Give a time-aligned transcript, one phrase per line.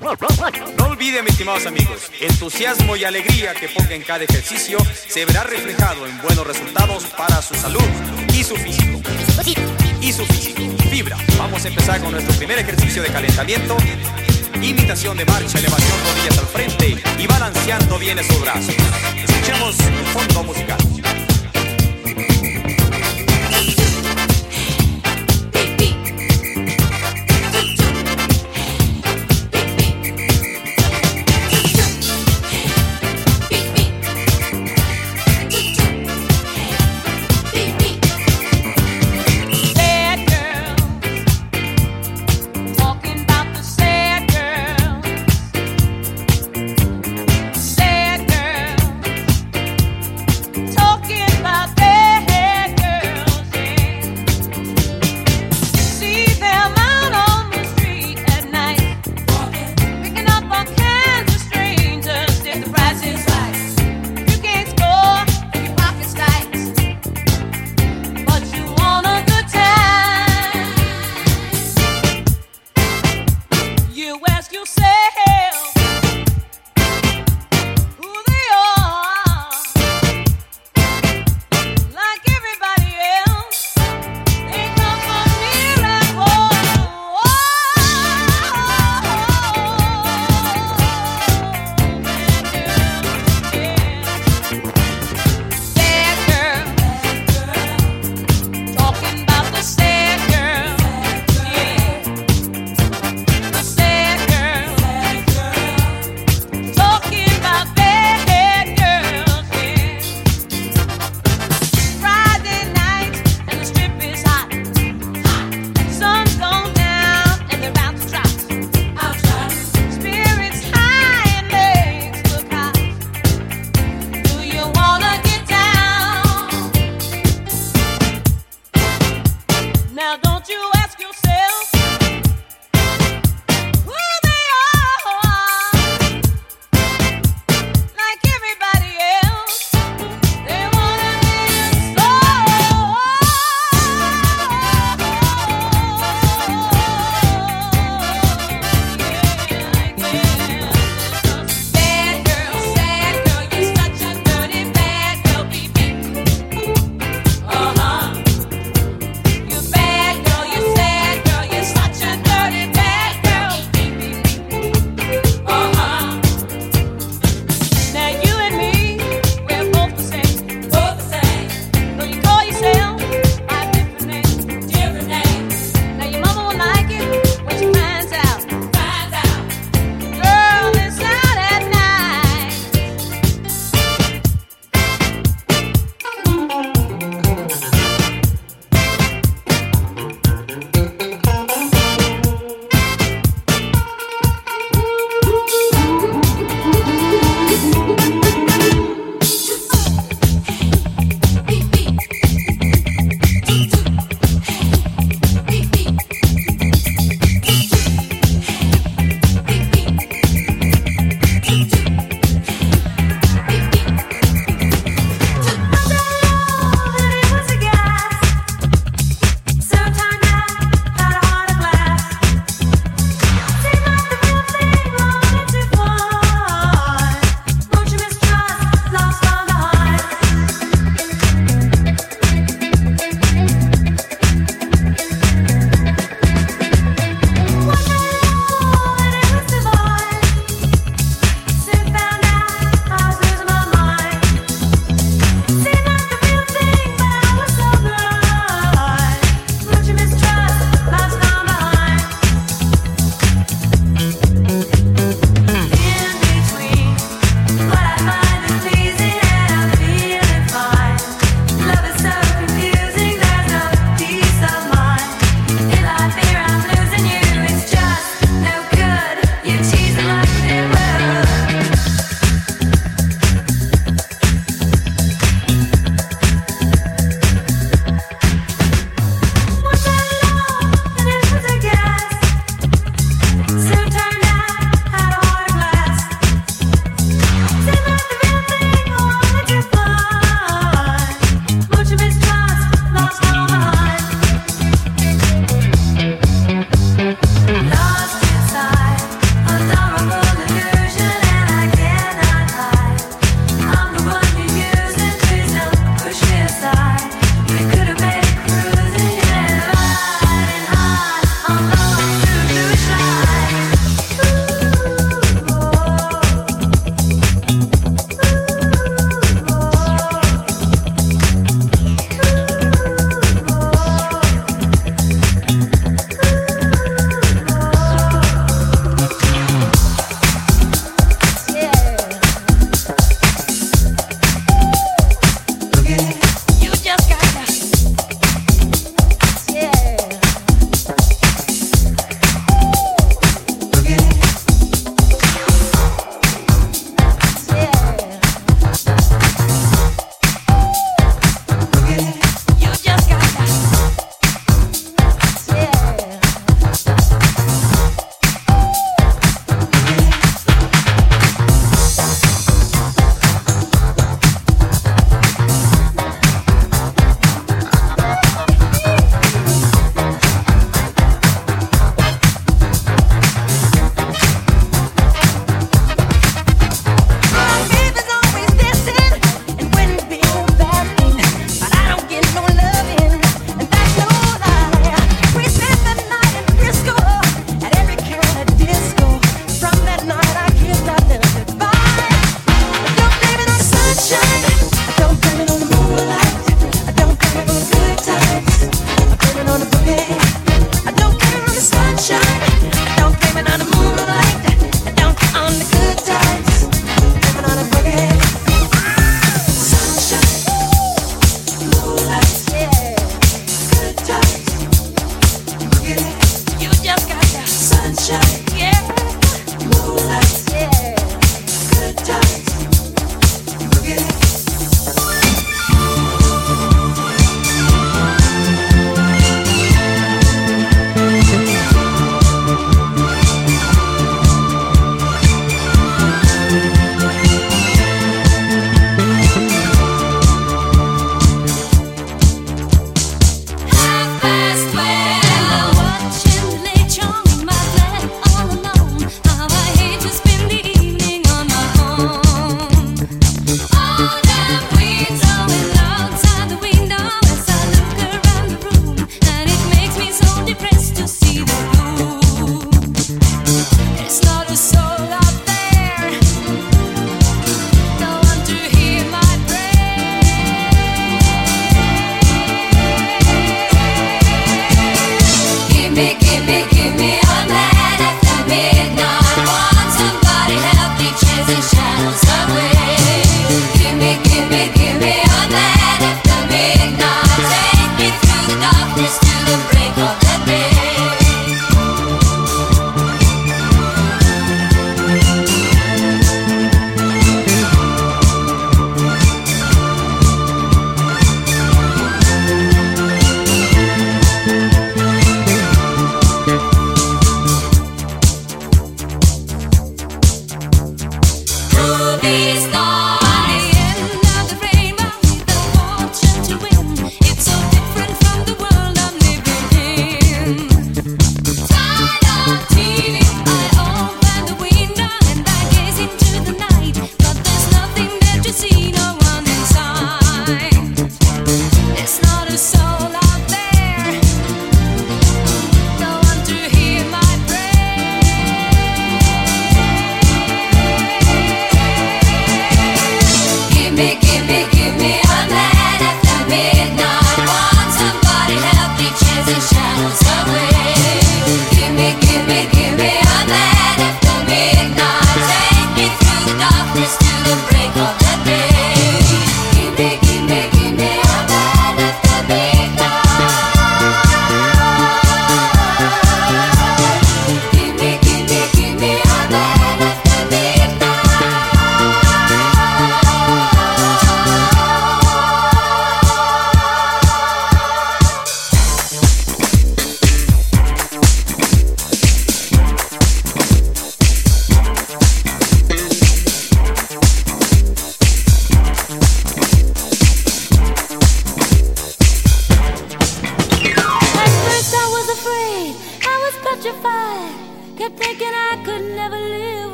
[0.00, 5.44] No olviden, mis estimados amigos, entusiasmo y alegría que ponga en cada ejercicio se verá
[5.44, 7.82] reflejado en buenos resultados para su salud
[8.32, 9.00] y su físico.
[10.00, 10.62] Y su físico.
[10.90, 11.16] Fibra.
[11.38, 13.76] Vamos a empezar con nuestro primer ejercicio de calentamiento.
[14.62, 18.74] Imitación de marcha, elevación rodillas al frente y balanceando bien esos brazos.
[19.16, 19.76] Escuchemos
[20.12, 20.78] fondo musical.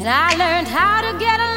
[0.00, 1.49] And I learned how to get along.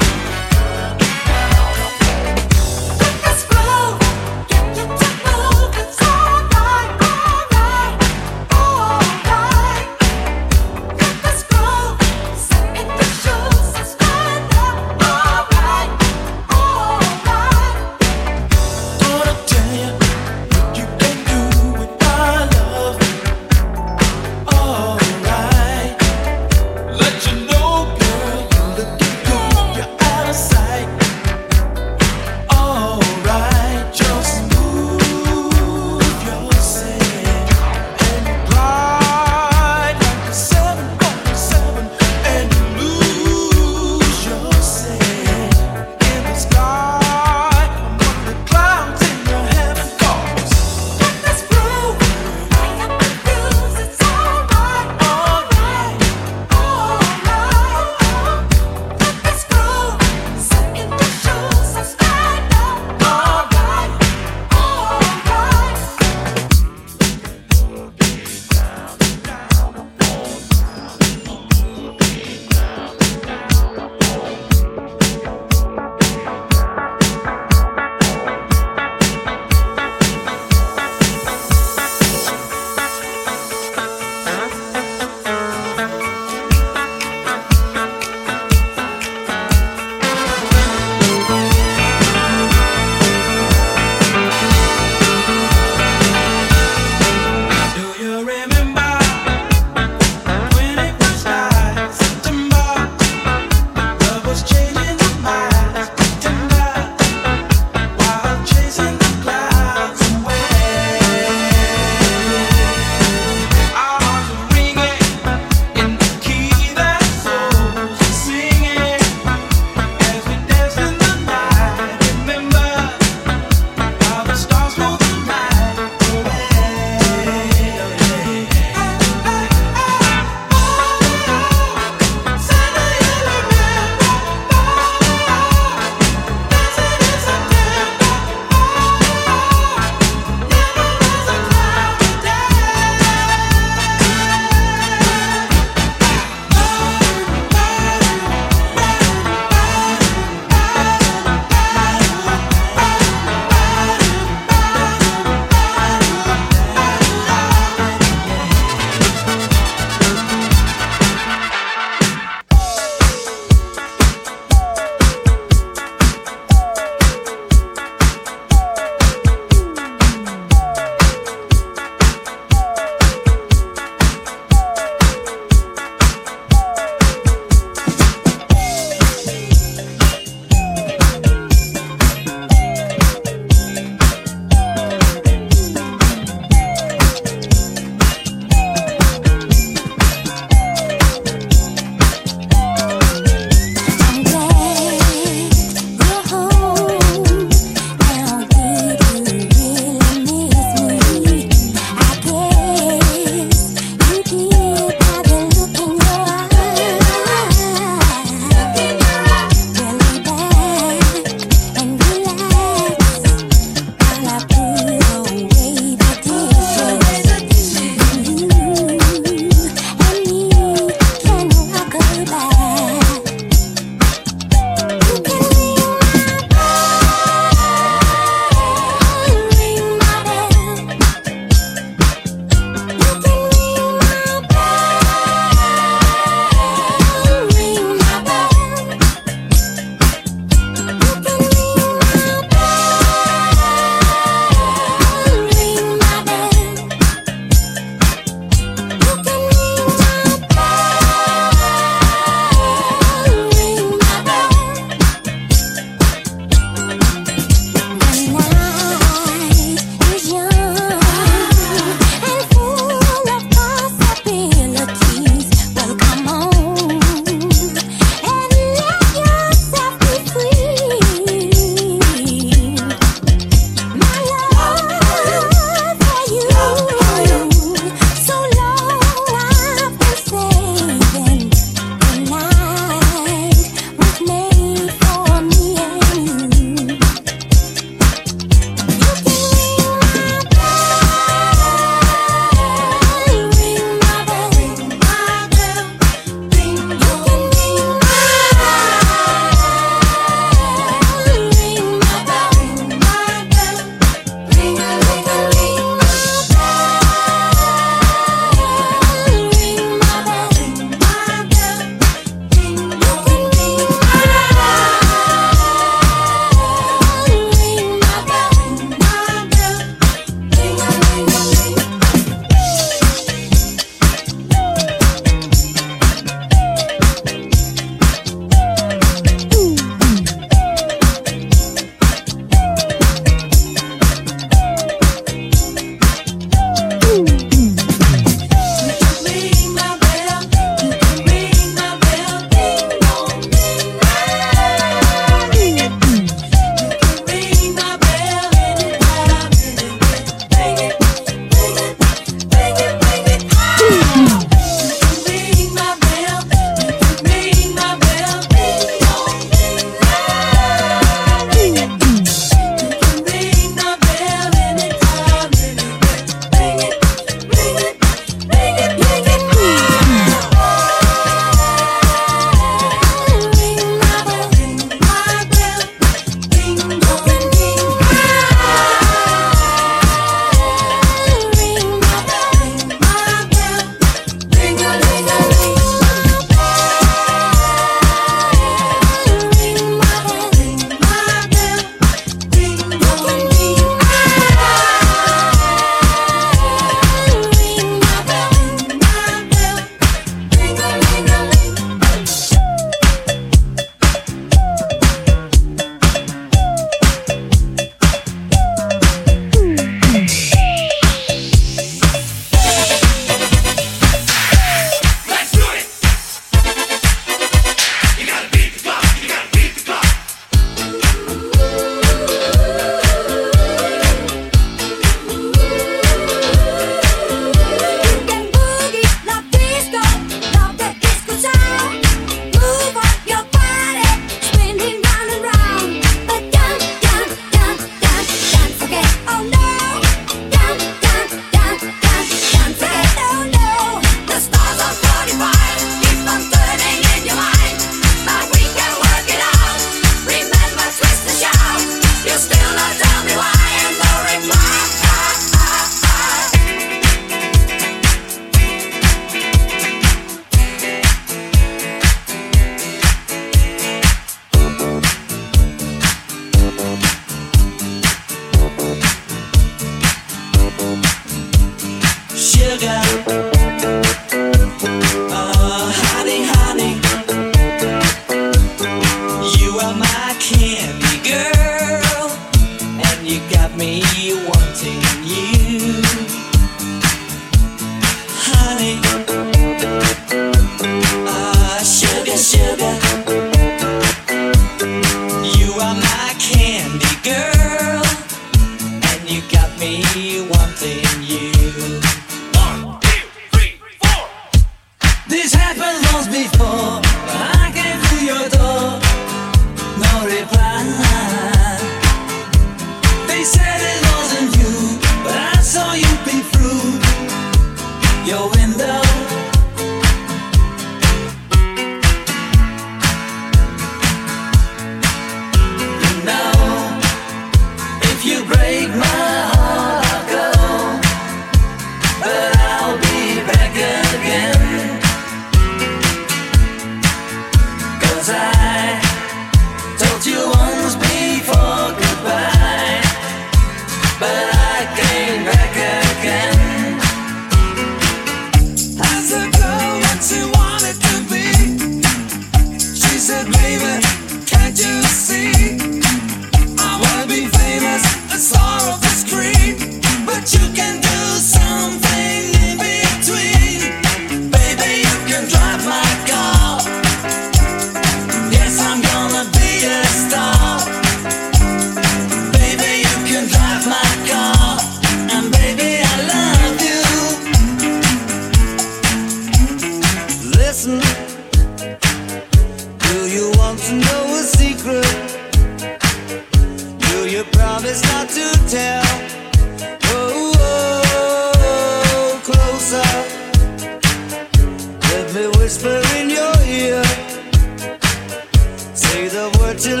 [598.93, 600.00] Say the word till